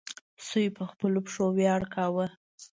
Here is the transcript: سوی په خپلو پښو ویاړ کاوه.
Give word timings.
سوی 0.47 0.65
په 0.77 0.83
خپلو 0.91 1.19
پښو 1.25 1.45
ویاړ 1.57 1.81
کاوه. 1.93 2.27